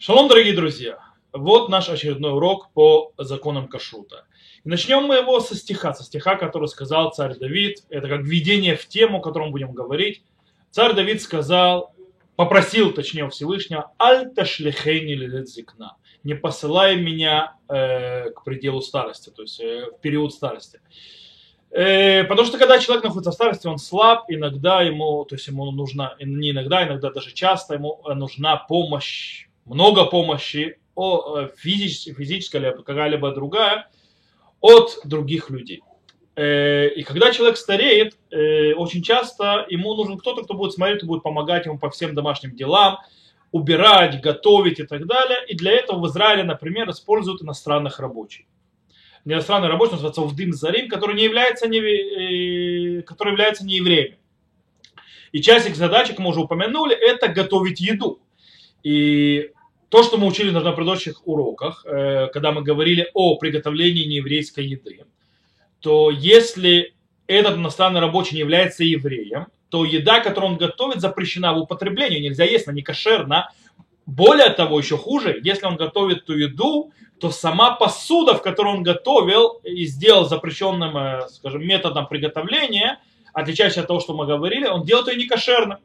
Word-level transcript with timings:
Шалом, 0.00 0.28
дорогие 0.28 0.54
друзья! 0.54 1.00
Вот 1.32 1.68
наш 1.68 1.88
очередной 1.88 2.30
урок 2.30 2.70
по 2.72 3.12
законам 3.18 3.66
кашрута. 3.66 4.26
Начнем 4.62 5.02
мы 5.02 5.16
его 5.16 5.40
со 5.40 5.56
стиха, 5.56 5.92
со 5.92 6.04
стиха, 6.04 6.36
который 6.36 6.68
сказал 6.68 7.10
царь 7.10 7.36
Давид. 7.36 7.82
Это 7.88 8.06
как 8.06 8.20
введение 8.20 8.76
в 8.76 8.86
тему, 8.86 9.18
о 9.18 9.20
котором 9.20 9.50
будем 9.50 9.72
говорить. 9.72 10.22
Царь 10.70 10.94
Давид 10.94 11.20
сказал, 11.20 11.92
попросил, 12.36 12.92
точнее, 12.92 13.28
Всевышнего, 13.28 13.90
«Аль 14.00 14.32
ташлихейни 14.32 15.44
зикна» 15.44 15.96
не 16.22 16.34
посылай 16.34 16.94
меня 16.94 17.56
э, 17.68 18.30
к 18.30 18.44
пределу 18.44 18.82
старости, 18.82 19.30
то 19.30 19.42
есть 19.42 19.58
э, 19.58 19.86
в 19.90 20.00
период 20.00 20.32
старости. 20.32 20.80
Э, 21.72 22.22
потому 22.22 22.46
что 22.46 22.56
когда 22.56 22.78
человек 22.78 23.02
находится 23.02 23.32
в 23.32 23.34
старости, 23.34 23.66
он 23.66 23.78
слаб, 23.78 24.26
иногда 24.28 24.80
ему, 24.80 25.24
то 25.24 25.34
есть 25.34 25.48
ему 25.48 25.68
нужно, 25.72 26.14
не 26.20 26.52
иногда, 26.52 26.86
иногда 26.86 27.10
даже 27.10 27.34
часто 27.34 27.74
ему 27.74 28.00
нужна 28.14 28.56
помощь, 28.56 29.47
много 29.68 30.06
помощи, 30.06 30.78
о, 30.94 31.38
э, 31.38 31.48
физическая, 31.56 32.14
физическая 32.14 32.60
или 32.62 32.82
какая-либо 32.82 33.32
другая, 33.32 33.88
от 34.60 34.98
других 35.04 35.50
людей. 35.50 35.82
Э, 36.34 36.88
и 36.88 37.02
когда 37.02 37.32
человек 37.32 37.56
стареет, 37.56 38.16
э, 38.30 38.72
очень 38.74 39.02
часто 39.02 39.66
ему 39.68 39.94
нужен 39.94 40.18
кто-то, 40.18 40.42
кто 40.42 40.54
будет 40.54 40.72
смотреть, 40.72 40.98
кто 40.98 41.06
будет 41.06 41.22
помогать 41.22 41.66
ему 41.66 41.78
по 41.78 41.90
всем 41.90 42.14
домашним 42.14 42.56
делам, 42.56 42.98
убирать, 43.52 44.20
готовить 44.20 44.80
и 44.80 44.84
так 44.84 45.06
далее. 45.06 45.38
И 45.48 45.56
для 45.56 45.72
этого 45.72 46.00
в 46.00 46.08
Израиле, 46.08 46.44
например, 46.44 46.90
используют 46.90 47.42
иностранных 47.42 47.98
рабочих. 47.98 48.46
Иностранный 49.24 49.68
рабочий 49.68 49.92
называется 49.92 50.22
Увдим 50.22 50.52
Зарим, 50.52 50.88
который, 50.88 51.16
не 51.16 51.24
является 51.24 51.66
не, 51.66 53.02
который 53.02 53.32
является 53.32 53.64
не 53.64 53.76
евреем. 53.76 54.16
И 55.32 55.42
часть 55.42 55.68
их 55.68 55.76
задач, 55.76 56.08
как 56.08 56.18
мы 56.18 56.30
уже 56.30 56.40
упомянули, 56.40 56.94
это 56.94 57.28
готовить 57.28 57.80
еду. 57.80 58.20
И 58.82 59.50
то, 59.88 60.02
что 60.02 60.18
мы 60.18 60.26
учили 60.26 60.50
на 60.50 60.60
предыдущих 60.72 61.26
уроках, 61.26 61.84
э, 61.86 62.28
когда 62.32 62.52
мы 62.52 62.62
говорили 62.62 63.08
о 63.14 63.36
приготовлении 63.36 64.04
нееврейской 64.04 64.66
еды, 64.66 65.04
то 65.80 66.10
если 66.10 66.94
этот 67.26 67.56
иностранный 67.56 68.00
рабочий 68.00 68.34
не 68.34 68.40
является 68.40 68.84
евреем, 68.84 69.46
то 69.70 69.84
еда, 69.84 70.20
которую 70.20 70.52
он 70.52 70.58
готовит, 70.58 71.00
запрещена 71.00 71.52
в 71.52 71.58
употреблении. 71.58 72.20
Нельзя 72.20 72.44
есть, 72.44 72.66
она 72.66 72.74
не 72.74 72.82
кошерна. 72.82 73.50
Более 74.06 74.48
того, 74.50 74.78
еще 74.78 74.96
хуже, 74.96 75.38
если 75.42 75.66
он 75.66 75.76
готовит 75.76 76.24
ту 76.24 76.34
еду, 76.34 76.92
то 77.20 77.30
сама 77.30 77.74
посуда, 77.74 78.34
в 78.34 78.42
которой 78.42 78.74
он 78.74 78.82
готовил 78.82 79.60
и 79.64 79.84
сделал 79.86 80.24
запрещенным, 80.26 80.96
э, 80.96 81.28
скажем, 81.28 81.66
методом 81.66 82.06
приготовления, 82.08 83.00
отличающийся 83.32 83.82
от 83.82 83.88
того, 83.88 84.00
что 84.00 84.14
мы 84.14 84.26
говорили, 84.26 84.66
он 84.66 84.84
делает 84.84 85.08
ее 85.08 85.16
не 85.16 85.26
кошерно 85.26 85.80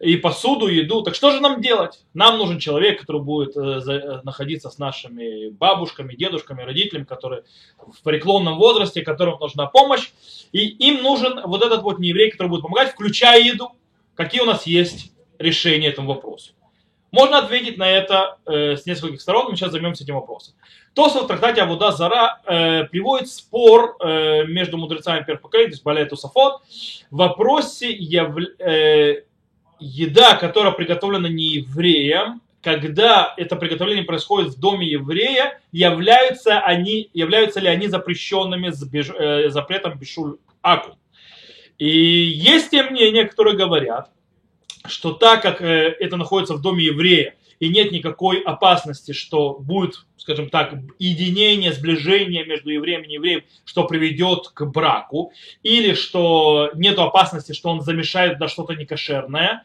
и 0.00 0.16
посуду, 0.16 0.68
еду. 0.68 1.02
Так 1.02 1.14
что 1.14 1.30
же 1.30 1.40
нам 1.40 1.60
делать? 1.60 2.04
Нам 2.14 2.38
нужен 2.38 2.58
человек, 2.58 3.00
который 3.00 3.22
будет 3.22 3.56
э, 3.56 3.60
э, 3.60 4.20
находиться 4.22 4.70
с 4.70 4.78
нашими 4.78 5.50
бабушками, 5.50 6.14
дедушками, 6.14 6.62
родителями, 6.62 7.04
которые 7.04 7.44
в 7.78 8.02
преклонном 8.02 8.58
возрасте, 8.58 9.02
которым 9.02 9.38
нужна 9.40 9.66
помощь. 9.66 10.10
И 10.52 10.66
им 10.66 11.02
нужен 11.02 11.40
вот 11.44 11.62
этот 11.62 11.82
вот 11.82 11.98
нееврей, 11.98 12.30
который 12.30 12.48
будет 12.48 12.62
помогать, 12.62 12.92
включая 12.92 13.42
еду. 13.42 13.72
Какие 14.14 14.40
у 14.42 14.46
нас 14.46 14.66
есть 14.66 15.12
решения 15.38 15.88
этому 15.88 16.08
вопросу? 16.08 16.52
Можно 17.10 17.38
ответить 17.38 17.78
на 17.78 17.88
это 17.88 18.36
э, 18.44 18.76
с 18.76 18.84
нескольких 18.84 19.20
сторон, 19.20 19.50
мы 19.50 19.56
сейчас 19.56 19.72
займемся 19.72 20.04
этим 20.04 20.16
вопросом. 20.16 20.54
Тосов 20.92 21.24
в 21.24 21.26
трактате 21.26 21.62
Авуда 21.62 21.90
Зара 21.90 22.40
э, 22.44 22.84
приводит 22.84 23.28
спор 23.28 23.96
э, 24.00 24.44
между 24.44 24.76
мудрецами 24.76 25.24
первых 25.24 25.42
поколений, 25.42 25.70
то 25.70 25.74
есть 25.74 25.84
Балет 25.84 26.12
Усафот, 26.12 26.60
в 27.10 27.16
вопросе 27.16 27.90
явля, 27.90 28.48
э, 28.58 29.22
еда, 29.80 30.36
которая 30.36 30.72
приготовлена 30.72 31.28
не 31.28 31.56
евреем, 31.56 32.40
когда 32.62 33.34
это 33.36 33.56
приготовление 33.56 34.04
происходит 34.04 34.54
в 34.54 34.60
доме 34.60 34.86
еврея, 34.86 35.60
являются, 35.72 36.60
они, 36.60 37.08
являются 37.14 37.60
ли 37.60 37.68
они 37.68 37.86
запрещенными 37.86 38.70
с 38.70 38.82
беж, 38.84 39.10
э, 39.10 39.50
запретом 39.50 39.98
бешуль 39.98 40.38
аку. 40.60 40.98
И 41.78 41.88
есть 41.88 42.70
те 42.70 42.82
мнения, 42.82 43.24
которые 43.24 43.56
говорят, 43.56 44.10
что 44.86 45.12
так 45.12 45.42
как 45.42 45.62
э, 45.62 45.96
это 46.00 46.16
находится 46.16 46.54
в 46.54 46.60
доме 46.60 46.84
еврея, 46.84 47.36
и 47.60 47.68
нет 47.68 47.92
никакой 47.92 48.40
опасности, 48.40 49.12
что 49.12 49.54
будет, 49.54 50.04
скажем 50.16 50.48
так, 50.48 50.74
единение, 50.98 51.72
сближение 51.72 52.44
между 52.44 52.70
евреем 52.70 53.02
и 53.02 53.08
неевреем, 53.08 53.42
что 53.64 53.84
приведет 53.84 54.48
к 54.48 54.64
браку, 54.64 55.32
или 55.62 55.94
что 55.94 56.70
нет 56.74 56.98
опасности, 56.98 57.52
что 57.52 57.70
он 57.70 57.80
замешает 57.80 58.38
на 58.38 58.48
что-то 58.48 58.74
некошерное, 58.74 59.64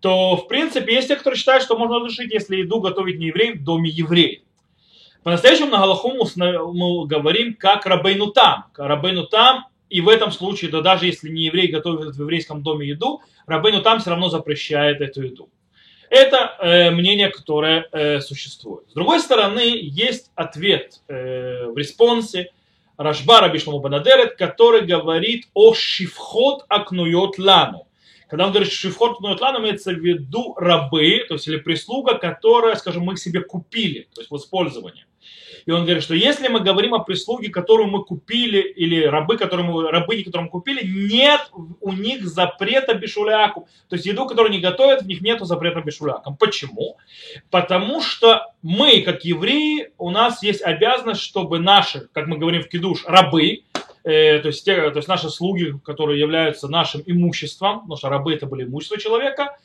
то, 0.00 0.36
в 0.36 0.48
принципе, 0.48 0.94
есть 0.94 1.08
те, 1.08 1.16
которые 1.16 1.38
считают, 1.38 1.62
что 1.62 1.78
можно 1.78 1.98
разрешить, 1.98 2.32
если 2.32 2.56
еду 2.56 2.80
готовить 2.80 3.18
не 3.18 3.28
еврей 3.28 3.54
в 3.54 3.64
доме 3.64 3.88
еврея. 3.88 4.40
По-настоящему 5.22 5.70
на 5.70 5.78
Галаху 5.78 6.12
мы 6.12 7.06
говорим 7.06 7.54
как 7.54 7.86
Рабейну 7.86 8.26
там. 8.26 8.66
Рабейну 8.76 9.26
там, 9.26 9.64
и 9.88 10.02
в 10.02 10.08
этом 10.08 10.30
случае, 10.30 10.70
да 10.70 10.82
даже 10.82 11.06
если 11.06 11.30
не 11.30 11.44
еврей 11.44 11.68
готовит 11.68 12.14
в 12.14 12.20
еврейском 12.20 12.62
доме 12.62 12.88
еду, 12.88 13.22
Рабейну 13.46 13.80
там 13.80 14.00
все 14.00 14.10
равно 14.10 14.28
запрещает 14.28 15.00
эту 15.00 15.22
еду. 15.22 15.48
Это 16.14 16.56
э, 16.60 16.90
мнение, 16.92 17.28
которое 17.28 17.88
э, 17.90 18.20
существует. 18.20 18.88
С 18.88 18.94
другой 18.94 19.18
стороны, 19.18 19.76
есть 19.80 20.30
ответ 20.36 21.00
э, 21.08 21.66
в 21.66 21.76
респонсе 21.76 22.52
Рашбара 22.96 23.48
Бишлому 23.48 23.80
Банадерет, 23.80 24.36
который 24.36 24.82
говорит 24.86 25.48
о 25.54 25.74
шифхот 25.74 26.66
акнует 26.68 27.36
лану. 27.36 27.88
Когда 28.28 28.46
он 28.46 28.52
говорит, 28.52 28.70
шифхот 28.70 29.14
акнует 29.16 29.40
имеется 29.40 29.90
в 29.90 29.98
виду 29.98 30.54
рабы, 30.56 31.24
то 31.26 31.34
есть 31.34 31.48
или 31.48 31.56
прислуга, 31.56 32.16
которая, 32.16 32.76
скажем, 32.76 33.02
мы 33.02 33.16
себе 33.16 33.40
купили, 33.40 34.06
то 34.14 34.20
есть 34.20 34.30
в 34.30 34.36
использовании. 34.36 35.06
И 35.66 35.70
он 35.70 35.84
говорит, 35.84 36.02
что 36.02 36.14
если 36.14 36.48
мы 36.48 36.60
говорим 36.60 36.94
о 36.94 36.98
прислуге, 36.98 37.48
которую 37.48 37.88
мы 37.88 38.04
купили, 38.04 38.60
или 38.60 39.04
рабы, 39.04 39.38
которые 39.38 39.66
мы, 39.66 39.90
рабыни, 39.90 40.22
которую 40.22 40.46
мы 40.46 40.50
купили, 40.50 40.86
нет 40.86 41.40
у 41.80 41.92
них 41.92 42.26
запрета 42.26 42.94
бешуляку. 42.94 43.68
То 43.88 43.96
есть 43.96 44.06
еду, 44.06 44.26
которую 44.26 44.50
они 44.50 44.60
готовят, 44.60 45.02
в 45.02 45.06
них 45.06 45.20
нет 45.20 45.40
запрета 45.40 45.80
бешулякам. 45.80 46.36
Почему? 46.36 46.98
Потому 47.50 48.02
что 48.02 48.52
мы, 48.62 49.00
как 49.02 49.24
евреи, 49.24 49.92
у 49.98 50.10
нас 50.10 50.42
есть 50.42 50.62
обязанность, 50.62 51.20
чтобы 51.20 51.58
наши, 51.58 52.08
как 52.12 52.26
мы 52.26 52.38
говорим 52.38 52.62
в 52.62 52.68
кидуш, 52.68 53.04
рабы, 53.06 53.62
э, 54.04 54.38
то, 54.40 54.48
есть 54.48 54.64
те, 54.64 54.90
то 54.90 54.96
есть 54.96 55.08
наши 55.08 55.30
слуги, 55.30 55.74
которые 55.84 56.20
являются 56.20 56.68
нашим 56.68 57.02
имуществом, 57.06 57.80
потому 57.80 57.96
что 57.96 58.08
рабы 58.08 58.34
это 58.34 58.46
были 58.46 58.64
имущество 58.64 58.98
человека, 58.98 59.56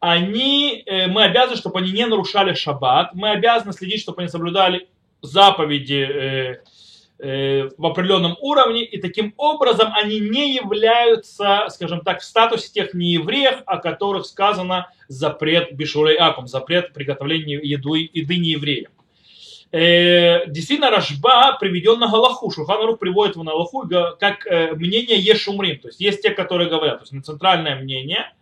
они, 0.00 0.82
э, 0.86 1.08
мы 1.08 1.24
обязаны, 1.24 1.56
чтобы 1.56 1.80
они 1.80 1.92
не 1.92 2.06
нарушали 2.06 2.54
шаббат, 2.54 3.14
мы 3.14 3.30
обязаны 3.30 3.72
следить, 3.72 4.00
чтобы 4.00 4.22
они 4.22 4.30
соблюдали 4.30 4.88
заповеди 5.22 6.08
э, 6.08 6.62
э, 7.18 7.68
в 7.76 7.86
определенном 7.86 8.36
уровне, 8.40 8.84
и 8.84 9.00
таким 9.00 9.34
образом 9.36 9.92
они 9.94 10.20
не 10.20 10.54
являются, 10.54 11.66
скажем 11.70 12.00
так, 12.00 12.20
в 12.20 12.24
статусе 12.24 12.70
тех 12.72 12.94
неевреев, 12.94 13.62
о 13.66 13.78
которых 13.78 14.26
сказано 14.26 14.90
запрет 15.08 15.72
бишурей 15.72 16.16
акум, 16.16 16.46
запрет 16.46 16.92
приготовления 16.92 17.56
еды, 17.56 18.10
еды 18.12 18.38
неевреям. 18.38 18.92
Э, 19.72 20.46
действительно, 20.46 20.90
Рашба 20.90 21.56
приведен 21.60 22.00
на 22.00 22.08
Галаху. 22.08 22.50
Шуханарух 22.50 22.98
приводит 22.98 23.36
его 23.36 23.44
на 23.44 23.52
Галаху 23.52 23.88
как 24.18 24.46
мнение 24.76 25.18
Ешумрим. 25.18 25.78
То 25.78 25.88
есть 25.88 26.00
есть 26.00 26.22
те, 26.22 26.30
которые 26.30 26.68
говорят, 26.68 26.98
то 26.98 27.02
есть 27.02 27.12
на 27.12 27.22
центральное 27.22 27.76
мнение. 27.76 28.32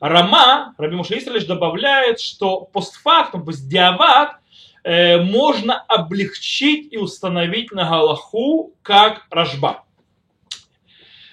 Рама, 0.00 0.74
Раби 0.78 0.96
Муша 0.96 1.14
лишь 1.14 1.44
добавляет, 1.44 2.18
что 2.18 2.62
постфактум, 2.62 3.44
то 3.44 3.52
есть 3.52 3.68
диават, 3.68 4.32
Э, 4.32 4.41
можно 4.84 5.78
облегчить 5.78 6.92
и 6.92 6.98
установить 6.98 7.70
на 7.70 7.88
Галаху 7.88 8.74
как 8.82 9.26
рожба. 9.30 9.84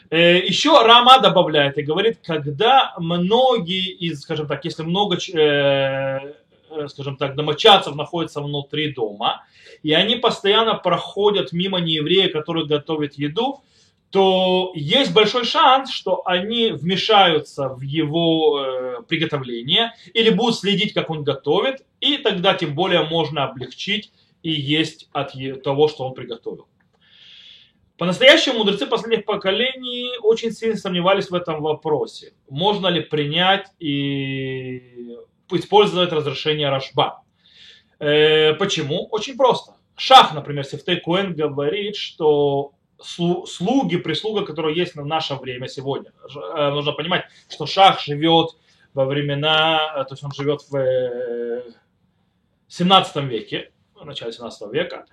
Э, 0.10 0.40
еще 0.40 0.82
Рама 0.84 1.20
добавляет 1.20 1.78
и 1.78 1.84
говорит, 1.84 2.18
когда 2.24 2.94
многие 2.98 3.92
из, 3.92 4.22
скажем 4.22 4.48
так, 4.48 4.66
если 4.66 4.82
много, 4.82 5.18
э, 5.18 6.34
скажем 6.88 7.16
так, 7.16 7.36
домочадцев 7.36 7.96
находятся 7.96 8.42
внутри 8.42 8.92
дома, 8.92 9.44
и 9.84 9.94
они 9.94 10.16
постоянно 10.16 10.74
проходят 10.74 11.52
мимо 11.52 11.80
нееврея, 11.80 12.30
который 12.30 12.66
готовит 12.66 13.20
еду, 13.20 13.62
то 14.10 14.72
есть 14.74 15.14
большой 15.14 15.46
шанс, 15.46 15.92
что 15.92 16.24
они 16.26 16.72
вмешаются 16.72 17.70
в 17.70 17.82
его 17.82 18.60
э, 18.60 19.04
приготовление 19.08 19.94
или 20.16 20.32
будут 20.32 20.56
следить, 20.56 20.94
как 20.94 21.12
он 21.12 21.24
готовит, 21.24 21.86
и 22.02 22.18
тогда 22.18 22.54
тем 22.54 22.76
более 22.76 23.04
можно 23.04 23.44
облегчить 23.44 24.12
и 24.44 24.52
есть 24.52 25.10
от 25.12 25.34
того, 25.64 25.88
что 25.88 26.06
он 26.06 26.14
приготовил. 26.14 26.68
По-настоящему 27.98 28.60
мудрецы 28.60 28.86
последних 28.86 29.26
поколений 29.26 30.18
очень 30.22 30.54
сильно 30.54 30.78
сомневались 30.78 31.30
в 31.30 31.36
этом 31.36 31.62
вопросе. 31.62 32.34
Можно 32.50 32.88
ли 32.88 33.02
принять 33.02 33.68
и 33.78 35.18
использовать 35.52 36.14
разрешение 36.14 36.70
Рашба? 36.70 37.24
Э, 38.00 38.54
почему? 38.54 39.08
Очень 39.12 39.36
просто. 39.36 39.74
Шах, 39.98 40.34
например, 40.34 40.64
Сефтей 40.64 41.02
Куэн 41.02 41.36
говорит, 41.36 41.98
что 41.98 42.72
слуги, 43.02 43.98
прислуга, 43.98 44.46
которая 44.46 44.74
есть 44.74 44.96
на 44.96 45.04
наше 45.04 45.36
время 45.36 45.68
сегодня. 45.68 46.14
Э, 46.56 46.70
нужно 46.70 46.94
понимать, 46.94 47.26
что 47.50 47.66
Шах 47.66 48.00
живет 48.00 48.52
во 48.94 49.04
времена, 49.04 49.94
э, 49.98 50.04
то 50.06 50.14
есть 50.14 50.24
он 50.24 50.32
живет 50.32 50.62
в, 50.70 51.64
17 52.70 53.16
веке, 53.26 53.72
в 53.96 54.06
начале 54.06 54.32
17 54.32 54.72
века, 54.72 55.06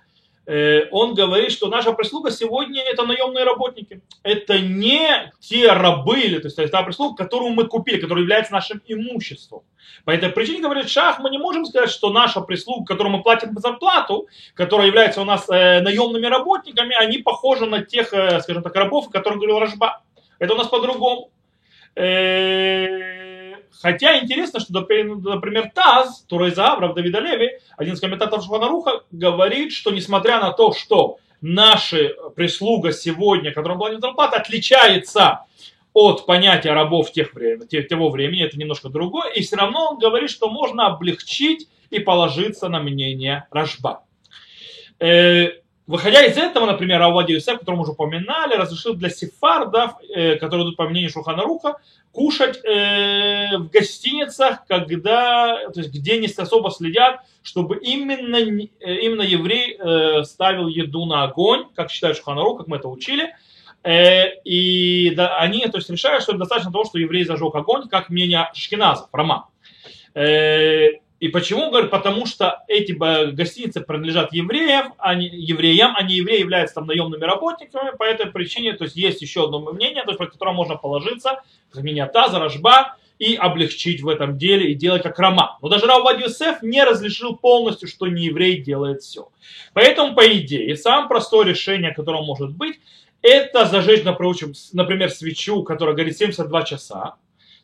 э, 0.45 0.87
он 0.91 1.15
говорит, 1.15 1.51
что 1.51 1.67
наша 1.67 1.91
прислуга 1.91 2.31
сегодня 2.31 2.81
это 2.83 3.03
наемные 3.03 3.43
работники. 3.43 4.01
Это 4.23 4.59
не 4.59 5.31
те 5.39 5.71
рабы, 5.71 6.21
или, 6.21 6.39
то 6.39 6.47
есть 6.47 6.71
та 6.71 6.83
прислуга, 6.83 7.23
которую 7.23 7.51
мы 7.51 7.67
купили, 7.67 7.99
которая 7.99 8.21
является 8.21 8.53
нашим 8.53 8.81
имуществом. 8.87 9.63
По 10.05 10.11
этой 10.11 10.29
причине, 10.29 10.61
говорит 10.61 10.89
Шах, 10.89 11.19
мы 11.19 11.29
не 11.29 11.37
можем 11.37 11.65
сказать, 11.65 11.89
что 11.89 12.11
наша 12.11 12.41
прислуга, 12.41 12.85
которую 12.85 13.17
мы 13.17 13.23
платим 13.23 13.57
зарплату, 13.57 14.27
которая 14.53 14.87
является 14.87 15.21
у 15.21 15.25
нас 15.25 15.49
э, 15.49 15.81
наемными 15.81 16.27
работниками, 16.27 16.95
они 16.95 17.17
похожи 17.17 17.65
на 17.65 17.81
тех, 17.81 18.13
э, 18.13 18.39
скажем 18.41 18.63
так, 18.63 18.75
рабов, 18.75 19.07
о 19.07 19.11
которых 19.11 19.39
говорил 19.39 19.59
Рожба. 19.59 20.03
Это 20.39 20.53
у 20.53 20.57
нас 20.57 20.67
по-другому. 20.67 21.31
Э, 21.95 23.26
хотя 23.81 24.19
интересно, 24.19 24.59
что, 24.59 24.73
например, 24.73 25.71
Таз, 25.73 26.23
Турайза 26.27 26.73
Авров, 26.73 26.95
Давида 26.95 27.19
Леви, 27.19 27.59
один 27.77 27.93
из 27.93 27.99
комментаторов 27.99 28.43
Шуханаруха, 28.43 29.03
говорит, 29.11 29.71
что 29.73 29.91
несмотря 29.91 30.39
на 30.39 30.51
то, 30.51 30.73
что 30.73 31.17
наша 31.41 32.13
прислуга 32.35 32.91
сегодня, 32.91 33.53
которым 33.53 33.77
платят 33.77 34.01
зарплату, 34.01 34.37
отличается 34.37 35.41
от 35.93 36.25
понятия 36.25 36.73
рабов 36.73 37.11
тех 37.11 37.33
времен, 37.33 37.67
того 37.87 38.09
времени, 38.09 38.43
это 38.43 38.57
немножко 38.57 38.89
другое, 38.89 39.31
и 39.31 39.41
все 39.41 39.55
равно 39.55 39.91
он 39.91 39.99
говорит, 39.99 40.29
что 40.29 40.49
можно 40.49 40.87
облегчить 40.87 41.67
и 41.89 41.99
положиться 41.99 42.69
на 42.69 42.79
мнение 42.79 43.47
Рожба. 43.51 44.03
Э, 45.87 45.91
выходя 45.91 46.25
из 46.25 46.37
этого, 46.37 46.65
например, 46.65 47.01
Авади 47.01 47.33
Юсеф, 47.33 47.59
который 47.59 47.75
мы 47.75 47.81
уже 47.83 47.91
упоминали, 47.91 48.55
разрешил 48.55 48.93
для 48.93 49.09
сефардов, 49.09 49.93
э, 50.13 50.35
которые 50.35 50.65
идут 50.65 50.77
по 50.77 50.87
мнению 50.87 51.09
Шухана 51.09 51.43
Руха, 51.43 51.77
кушать 52.11 52.63
э, 52.63 53.57
в 53.57 53.69
гостиницах, 53.69 54.65
когда, 54.67 55.69
то 55.73 55.79
есть, 55.79 55.93
где 55.93 56.17
не 56.19 56.27
особо 56.27 56.71
следят, 56.71 57.21
чтобы 57.43 57.77
именно, 57.77 58.37
именно 58.37 59.21
еврей 59.21 59.79
ставил 60.25 60.67
еду 60.67 61.05
на 61.05 61.23
огонь, 61.23 61.65
как 61.75 61.91
считает 61.91 62.17
Шуханарух, 62.17 62.59
как 62.59 62.67
мы 62.67 62.77
это 62.77 62.89
учили, 62.89 63.33
Э, 63.87 64.41
и 64.43 65.13
да, 65.15 65.37
они 65.37 65.65
то 65.67 65.77
есть, 65.77 65.89
решают, 65.89 66.23
что 66.23 66.33
достаточно 66.33 66.73
того, 66.73 66.83
что 66.83 66.99
еврей 66.99 67.23
зажег 67.23 67.55
огонь, 67.55 67.87
как 67.87 68.09
мнение 68.09 68.49
шкиназов, 68.53 69.07
Рома. 69.13 69.47
Э, 70.13 70.89
и 71.19 71.29
почему? 71.29 71.71
Говорят, 71.71 71.89
потому 71.89 72.27
что 72.27 72.63
эти 72.67 72.91
гостиницы 72.91 73.81
принадлежат 73.81 74.33
евреям, 74.33 74.93
они, 74.99 75.27
евреям, 75.27 75.95
а 75.95 76.03
не 76.03 76.15
евреи 76.15 76.39
являются 76.39 76.75
там 76.75 76.85
наемными 76.85 77.23
работниками. 77.23 77.95
По 77.97 78.03
этой 78.03 78.27
причине, 78.27 78.73
то 78.73 78.83
есть 78.83 78.95
есть 78.95 79.21
еще 79.21 79.45
одно 79.45 79.59
мнение, 79.59 80.03
то 80.03 80.11
есть, 80.11 80.19
по 80.19 80.27
которому 80.27 80.57
можно 80.57 80.75
положиться, 80.75 81.41
мнение 81.73 82.05
Таза, 82.05 82.39
Рожба, 82.39 82.97
и 83.17 83.35
облегчить 83.35 84.01
в 84.01 84.09
этом 84.09 84.37
деле 84.37 84.71
и 84.71 84.75
делать 84.75 85.01
как 85.01 85.17
Рома. 85.17 85.57
Но 85.63 85.69
даже 85.69 85.87
Равад 85.87 86.21
Юсеф 86.21 86.61
не 86.61 86.83
разрешил 86.83 87.35
полностью, 87.35 87.89
что 87.89 88.05
не 88.05 88.25
еврей 88.25 88.61
делает 88.61 89.01
все. 89.01 89.29
Поэтому, 89.73 90.13
по 90.13 90.21
идее, 90.27 90.75
самое 90.77 91.07
простое 91.07 91.47
решение, 91.47 91.95
которое 91.95 92.21
может 92.21 92.51
быть, 92.51 92.79
это 93.23 93.65
зажечь, 93.65 94.03
например, 94.03 95.09
свечу, 95.09 95.63
которая 95.63 95.95
горит 95.95 96.15
72 96.15 96.61
часа. 96.61 97.15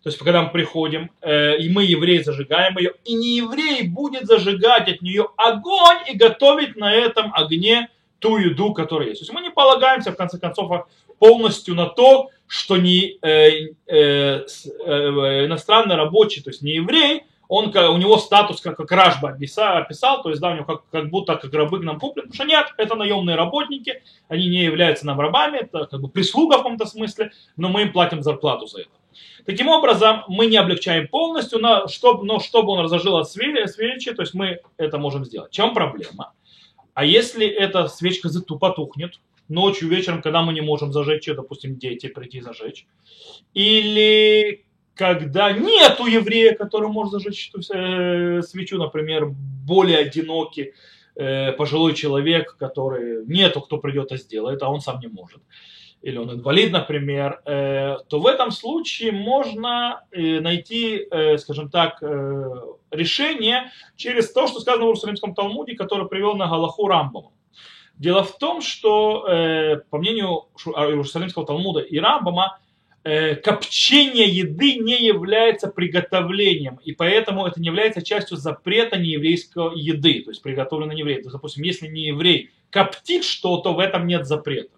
То 0.03 0.09
есть, 0.09 0.19
когда 0.19 0.41
мы 0.41 0.50
приходим, 0.51 1.11
э, 1.21 1.57
и 1.59 1.69
мы, 1.69 1.85
евреи, 1.85 2.21
зажигаем 2.21 2.77
ее, 2.77 2.91
и 3.05 3.13
не 3.13 3.38
еврей 3.38 3.88
будет 3.88 4.25
зажигать 4.25 4.89
от 4.89 5.01
нее 5.01 5.29
огонь 5.38 6.00
и 6.11 6.17
готовить 6.17 6.75
на 6.75 6.94
этом 6.94 7.33
огне 7.33 7.88
ту 8.19 8.38
еду, 8.38 8.73
которая 8.73 9.09
есть. 9.09 9.21
То 9.21 9.23
есть 9.23 9.33
мы 9.33 9.41
не 9.41 9.50
полагаемся, 9.50 10.11
в 10.11 10.17
конце 10.17 10.38
концов, 10.38 10.88
полностью 11.19 11.73
на 11.75 11.85
то, 11.85 12.29
что 12.47 12.75
не 12.75 13.17
э, 13.21 13.69
э, 13.88 14.45
э, 14.45 15.45
иностранный 15.45 15.95
рабочий, 15.95 16.41
то 16.41 16.49
есть 16.49 16.61
не 16.61 16.73
еврей, 16.73 17.23
он, 17.47 17.75
у 17.75 17.97
него 17.97 18.17
статус 18.17 18.61
как, 18.61 18.77
как 18.77 18.91
Ражба 18.91 19.29
описал, 19.29 19.77
описал, 19.77 20.21
то 20.21 20.29
есть 20.29 20.41
да, 20.41 20.49
у 20.49 20.56
него 20.56 20.65
как, 20.65 20.89
как 20.89 21.09
будто 21.09 21.35
как 21.35 21.53
рабы 21.53 21.79
к 21.79 21.83
нам 21.83 21.99
куплены, 21.99 22.27
потому 22.27 22.33
что 22.33 22.44
нет, 22.45 22.73
это 22.77 22.95
наемные 22.95 23.35
работники, 23.35 24.01
они 24.27 24.47
не 24.47 24.63
являются 24.63 25.06
нам 25.06 25.19
рабами, 25.19 25.59
это 25.59 25.85
как 25.85 26.01
бы 26.01 26.09
прислуга 26.09 26.56
в 26.56 26.57
каком-то 26.57 26.85
смысле, 26.85 27.31
но 27.56 27.69
мы 27.69 27.83
им 27.83 27.94
платим 27.94 28.21
зарплату 28.21 28.67
за 28.67 28.81
это. 28.81 28.89
Таким 29.45 29.68
образом, 29.69 30.24
мы 30.27 30.48
не 30.48 30.57
облегчаем 30.57 31.07
полностью, 31.07 31.60
но 31.60 31.88
чтобы, 31.88 32.25
но 32.25 32.39
чтобы 32.39 32.71
он 32.71 32.80
разожил 32.80 33.18
от 33.18 33.30
свечи, 33.30 34.13
то 34.13 34.21
есть 34.21 34.33
мы 34.33 34.60
это 34.77 34.98
можем 34.98 35.25
сделать. 35.25 35.51
В 35.51 35.56
чем 35.56 35.74
проблема? 35.74 36.33
А 36.94 37.06
если 37.06 37.48
эта 37.48 37.88
свечка 37.88 38.30
потухнет 38.60 39.19
ночью, 39.48 39.89
вечером, 39.89 40.21
когда 40.21 40.42
мы 40.42 40.54
не 40.54 40.62
можем 40.62 40.94
зажечь, 40.94 41.27
допустим, 41.27 41.77
дети 41.77 42.07
прийти 42.07 42.42
зажечь, 42.42 42.86
или 43.54 44.65
когда 44.95 45.51
нет 45.51 46.00
у 46.00 46.06
еврея, 46.06 46.56
который 46.56 46.89
может 46.89 47.13
зажечь 47.13 47.51
э, 47.74 48.42
свечу, 48.44 48.77
например, 48.77 49.27
более 49.27 49.98
одинокий 49.98 50.74
э, 51.16 51.51
пожилой 51.54 51.95
человек, 51.95 52.56
который 52.57 53.25
нету, 53.25 53.62
кто 53.62 53.77
придет 53.77 54.12
и 54.12 54.18
сделает, 54.18 54.62
а 54.62 54.69
он 54.69 54.81
сам 54.81 55.00
не 55.00 55.07
может, 55.07 55.42
или 56.03 56.17
он 56.17 56.31
инвалид, 56.31 56.71
например, 56.71 57.41
э, 57.45 57.97
то 58.07 58.19
в 58.19 58.27
этом 58.27 58.51
случае 58.51 59.11
можно 59.11 60.03
найти, 60.11 61.07
скажем 61.38 61.69
так, 61.69 62.01
решение 62.91 63.71
через 63.95 64.31
то, 64.31 64.47
что 64.47 64.59
сказано 64.59 64.85
в 64.85 64.88
Иерусалимском 64.89 65.33
Талмуде, 65.33 65.75
который 65.75 66.07
привел 66.07 66.35
на 66.35 66.47
Галаху 66.47 66.88
Рамбама. 66.88 67.31
Дело 67.95 68.23
в 68.23 68.38
том, 68.38 68.61
что, 68.61 69.23
по 69.89 69.97
мнению 69.97 70.45
Иерусалимского 70.65 71.45
Талмуда 71.45 71.79
и 71.79 71.97
Рамбама, 72.00 72.59
Э, 73.06 73.35
копчение 73.35 74.29
еды 74.29 74.75
не 74.75 75.06
является 75.06 75.67
приготовлением, 75.67 76.79
и 76.85 76.94
поэтому 76.94 77.45
это 77.45 77.59
не 77.59 77.67
является 77.67 78.01
частью 78.01 78.38
запрета 78.38 78.97
нееврейской 78.97 79.77
еды, 79.77 80.21
то 80.23 80.31
есть 80.31 80.41
приготовленной 80.41 80.97
евреем. 80.97 81.19
То 81.19 81.25
есть, 81.25 81.33
допустим, 81.33 81.65
если 81.65 81.88
не 81.88 82.07
еврей 82.07 82.51
коптит 82.69 83.25
что-то, 83.25 83.73
в 83.73 83.79
этом 83.79 84.07
нет 84.07 84.25
запрета. 84.25 84.72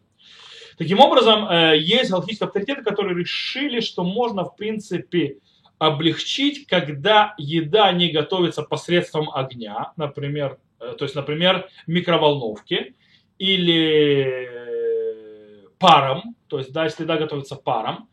Таким 0.78 1.00
образом, 1.00 1.48
э, 1.50 1.78
есть 1.78 2.10
галактические 2.12 2.48
авторитеты, 2.48 2.84
которые 2.84 3.18
решили, 3.18 3.80
что 3.80 4.04
можно, 4.04 4.44
в 4.44 4.56
принципе, 4.56 5.38
облегчить, 5.78 6.68
когда 6.68 7.34
еда 7.38 7.92
не 7.92 8.10
готовится 8.10 8.64
посредством 8.64 9.30
огня, 9.34 9.94
например, 9.96 10.58
э, 10.80 10.96
то 10.98 11.06
есть, 11.06 11.16
например, 11.16 11.70
микроволновки 11.88 12.96
или 13.38 14.50
паром, 15.80 16.36
то 16.48 16.58
есть, 16.60 16.72
да, 16.72 16.86
если 16.86 17.04
еда 17.04 17.18
готовится 17.18 17.56
паром, 17.56 18.08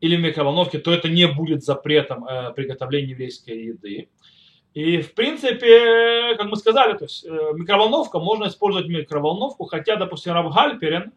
или 0.00 0.16
в 0.16 0.20
микроволновке, 0.20 0.78
то 0.78 0.92
это 0.92 1.08
не 1.08 1.26
будет 1.26 1.62
запретом 1.62 2.24
э, 2.24 2.52
приготовления 2.54 3.10
еврейской 3.10 3.64
еды. 3.64 4.08
И 4.72 5.02
в 5.02 5.14
принципе, 5.14 6.36
как 6.36 6.48
мы 6.48 6.56
сказали, 6.56 6.96
то 6.96 7.04
есть, 7.04 7.24
э, 7.24 7.28
микроволновка, 7.54 8.18
можно 8.18 8.46
использовать 8.46 8.88
микроволновку, 8.88 9.64
хотя, 9.64 9.96
допустим, 9.96 10.32
Раб 10.32 10.52
Гальперин 10.52 11.02
э, 11.02 11.10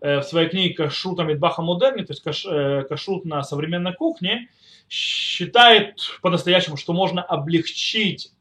в 0.00 0.22
своей 0.22 0.48
книге 0.48 0.74
«Кашрут 0.74 1.20
Амидбаха 1.20 1.62
Модерни», 1.62 2.04
то 2.04 2.12
есть 2.12 2.46
э, 2.46 2.84
«Кашрут 2.88 3.24
на 3.24 3.42
современной 3.42 3.94
кухне», 3.94 4.48
считает 4.88 6.00
по-настоящему, 6.20 6.76
что 6.76 6.92
можно 6.92 7.22
облегчить, 7.22 8.32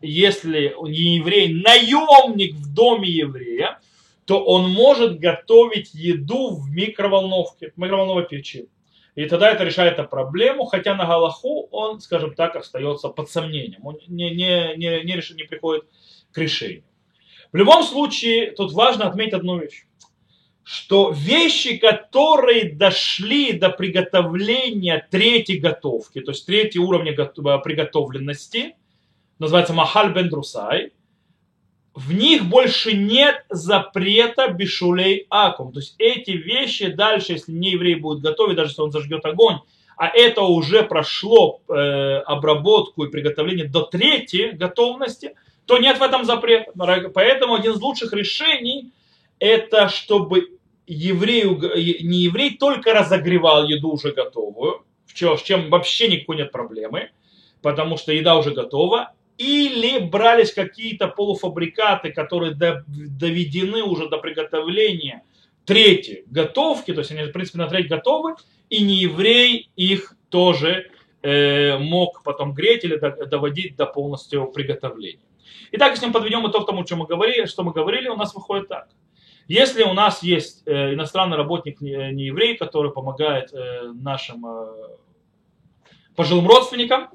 если 0.00 0.74
еврей, 0.86 1.54
наемник 1.54 2.54
в 2.54 2.74
доме 2.74 3.08
еврея, 3.08 3.78
то 4.24 4.44
он 4.44 4.70
может 4.70 5.20
готовить 5.20 5.94
еду 5.94 6.56
в 6.56 6.68
микроволновке, 6.70 7.70
в 7.70 7.78
микроволновой 7.78 8.26
печи. 8.26 8.68
И 9.14 9.24
тогда 9.26 9.50
это 9.50 9.64
решает 9.64 9.98
эту 9.98 10.08
проблему, 10.08 10.64
хотя 10.66 10.94
на 10.94 11.06
Галаху 11.06 11.68
он, 11.70 12.00
скажем 12.00 12.34
так, 12.34 12.54
остается 12.54 13.08
под 13.08 13.30
сомнением. 13.30 13.86
Он 13.86 13.98
не, 14.08 14.30
не, 14.30 14.76
не, 14.76 15.02
не, 15.04 15.16
решит, 15.16 15.38
не 15.38 15.44
приходит 15.44 15.84
к 16.32 16.38
решению. 16.38 16.84
В 17.50 17.56
любом 17.56 17.82
случае, 17.82 18.50
тут 18.50 18.72
важно 18.72 19.06
отметить 19.06 19.32
одну 19.32 19.58
вещь. 19.58 19.85
Что 20.68 21.12
вещи, 21.14 21.76
которые 21.76 22.72
дошли 22.72 23.52
до 23.52 23.70
приготовления 23.70 25.06
третьей 25.12 25.58
готовки, 25.58 26.20
то 26.20 26.32
есть 26.32 26.44
третий 26.44 26.80
уровня 26.80 27.14
приготовленности, 27.14 28.74
называется 29.38 29.74
Махаль 29.74 30.12
бен 30.12 30.28
Друсай, 30.28 30.90
в 31.94 32.12
них 32.12 32.46
больше 32.46 32.94
нет 32.96 33.44
запрета 33.48 34.48
бешулей 34.48 35.28
акум. 35.30 35.72
То 35.72 35.78
есть 35.78 35.94
эти 35.98 36.32
вещи 36.32 36.88
дальше, 36.88 37.34
если 37.34 37.52
не 37.52 37.70
еврей 37.70 37.94
будет 37.94 38.20
готовить, 38.20 38.56
даже 38.56 38.70
если 38.70 38.82
он 38.82 38.90
зажгет 38.90 39.24
огонь, 39.24 39.60
а 39.96 40.08
это 40.08 40.42
уже 40.42 40.82
прошло 40.82 41.60
э, 41.68 41.74
обработку 42.26 43.04
и 43.04 43.10
приготовление 43.12 43.66
до 43.68 43.82
третьей 43.82 44.50
готовности, 44.50 45.36
то 45.64 45.78
нет 45.78 46.00
в 46.00 46.02
этом 46.02 46.24
запрета. 46.24 46.72
Поэтому 47.14 47.54
один 47.54 47.74
из 47.74 47.80
лучших 47.80 48.12
решений 48.12 48.90
это 49.38 49.88
чтобы 49.88 50.55
еврею, 50.86 51.60
не 52.02 52.18
еврей 52.18 52.56
только 52.56 52.92
разогревал 52.92 53.66
еду 53.66 53.90
уже 53.90 54.12
готовую, 54.12 54.84
с 55.06 55.42
чем 55.42 55.70
вообще 55.70 56.08
никакой 56.08 56.36
нет 56.36 56.52
проблемы, 56.52 57.10
потому 57.62 57.96
что 57.96 58.12
еда 58.12 58.36
уже 58.36 58.52
готова, 58.52 59.12
или 59.38 59.98
брались 59.98 60.52
какие-то 60.52 61.08
полуфабрикаты, 61.08 62.12
которые 62.12 62.54
доведены 62.54 63.82
уже 63.82 64.08
до 64.08 64.18
приготовления 64.18 65.24
третьей 65.64 66.24
готовки, 66.26 66.92
то 66.92 67.00
есть 67.00 67.10
они, 67.10 67.24
в 67.24 67.32
принципе, 67.32 67.58
на 67.58 67.68
треть 67.68 67.88
готовы, 67.88 68.36
и 68.70 68.82
не 68.82 68.94
еврей 68.94 69.70
их 69.76 70.14
тоже 70.28 70.90
э, 71.22 71.76
мог 71.78 72.22
потом 72.22 72.54
греть 72.54 72.84
или 72.84 72.96
доводить 73.26 73.76
до 73.76 73.86
полностью 73.86 74.46
приготовления. 74.46 75.20
Итак, 75.72 75.92
если 75.92 76.06
мы 76.06 76.12
подведем 76.12 76.48
итог 76.48 76.66
тому, 76.66 76.86
что 76.86 76.96
мы 76.96 77.06
говорили, 77.06 77.46
что 77.46 77.62
мы 77.62 77.72
говорили, 77.72 78.08
у 78.08 78.16
нас 78.16 78.34
выходит 78.34 78.68
так. 78.68 78.88
Если 79.48 79.84
у 79.84 79.92
нас 79.92 80.22
есть 80.22 80.62
э, 80.66 80.94
иностранный 80.94 81.36
работник, 81.36 81.80
не, 81.80 82.12
не 82.12 82.24
еврей, 82.24 82.56
который 82.56 82.90
помогает 82.90 83.52
э, 83.52 83.92
нашим 83.94 84.44
э, 84.44 84.66
пожилым 86.16 86.48
родственникам, 86.48 87.10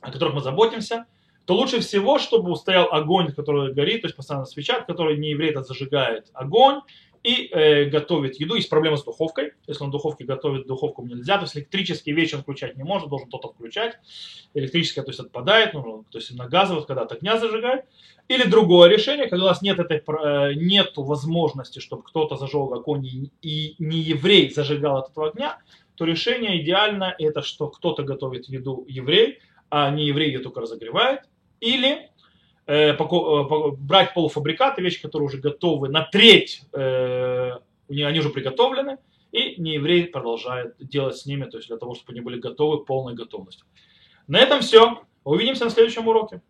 о 0.00 0.12
которых 0.12 0.34
мы 0.34 0.40
заботимся, 0.40 1.06
то 1.46 1.54
лучше 1.54 1.80
всего, 1.80 2.18
чтобы 2.18 2.54
стоял 2.56 2.92
огонь, 2.92 3.32
который 3.32 3.72
горит, 3.72 4.02
то 4.02 4.06
есть 4.06 4.16
постоянно 4.16 4.44
свеча, 4.44 4.82
который 4.82 5.16
не 5.16 5.30
еврей, 5.30 5.50
это 5.50 5.64
зажигает 5.64 6.28
огонь, 6.32 6.82
и 7.28 7.50
э, 7.52 7.84
готовит 7.90 8.40
еду. 8.40 8.54
Есть 8.54 8.70
проблема 8.70 8.96
с 8.96 9.04
духовкой. 9.04 9.52
Если 9.66 9.84
он 9.84 9.90
духовке 9.90 10.24
готовит, 10.24 10.66
духовку 10.66 11.04
нельзя. 11.04 11.36
То 11.36 11.42
есть 11.42 11.56
электрические 11.58 12.14
вещи 12.14 12.36
он 12.36 12.40
включать 12.40 12.78
не 12.78 12.84
может, 12.84 13.10
должен 13.10 13.28
кто-то 13.28 13.48
включать. 13.48 13.98
Электрическая, 14.54 15.04
то 15.04 15.10
есть 15.10 15.20
отпадает, 15.20 15.74
ну, 15.74 16.06
то 16.10 16.16
есть 16.16 16.34
на 16.34 16.48
газовых, 16.48 16.86
когда 16.86 17.02
огня 17.02 17.36
зажигает. 17.36 17.84
Или 18.28 18.44
другое 18.48 18.88
решение, 18.88 19.28
когда 19.28 19.44
у 19.44 19.48
нас 19.48 19.60
нет 19.60 19.78
этой, 19.78 19.98
э, 19.98 20.54
нет 20.54 20.92
возможности, 20.96 21.80
чтобы 21.80 22.02
кто-то 22.02 22.36
зажег 22.36 22.72
огонь 22.72 23.04
и, 23.04 23.30
и 23.42 23.74
не 23.78 23.98
еврей 23.98 24.50
зажигал 24.50 24.96
от 24.96 25.10
этого 25.10 25.28
огня, 25.28 25.58
то 25.96 26.06
решение 26.06 26.62
идеально 26.62 27.14
это, 27.18 27.42
что 27.42 27.68
кто-то 27.68 28.04
готовит 28.04 28.48
еду 28.48 28.86
еврей, 28.88 29.40
а 29.68 29.90
не 29.90 30.06
еврей 30.06 30.28
ее 30.28 30.38
только 30.38 30.62
разогревает. 30.62 31.20
Или 31.60 32.08
брать 32.68 34.12
полуфабрикаты, 34.12 34.82
вещи, 34.82 35.00
которые 35.00 35.26
уже 35.26 35.38
готовы 35.38 35.88
на 35.88 36.02
треть, 36.02 36.62
э, 36.72 37.52
они 37.88 38.18
уже 38.20 38.28
приготовлены, 38.28 38.98
и 39.32 39.60
нееврей 39.60 40.06
продолжает 40.06 40.74
делать 40.78 41.16
с 41.16 41.26
ними, 41.26 41.44
то 41.44 41.56
есть 41.56 41.68
для 41.68 41.78
того, 41.78 41.94
чтобы 41.94 42.12
они 42.12 42.20
были 42.20 42.38
готовы 42.38 42.84
полной 42.84 43.14
готовностью. 43.14 43.66
На 44.26 44.38
этом 44.38 44.60
все. 44.60 45.02
Увидимся 45.24 45.64
на 45.64 45.70
следующем 45.70 46.06
уроке. 46.08 46.42